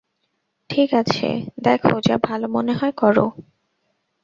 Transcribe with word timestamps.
ঠিক 0.69 0.89
আছে, 0.93 1.27
দেখো 1.63 1.93
যা 2.07 2.15
ভালো 2.23 2.45
মনে 2.47 2.73
হয় 2.73 2.93
করো। 2.97 3.25